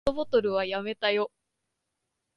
[0.03, 1.31] ペットボトルはやめたよ。